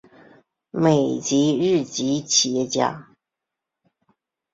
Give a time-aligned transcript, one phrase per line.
[0.71, 3.09] 美籍日裔企业家。